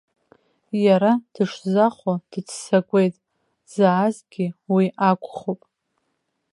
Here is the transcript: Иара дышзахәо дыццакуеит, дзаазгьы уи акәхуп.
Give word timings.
Иара 0.85 1.11
дышзахәо 1.33 2.13
дыццакуеит, 2.31 3.15
дзаазгьы 3.65 4.47
уи 4.73 4.85
акәхуп. 5.09 5.61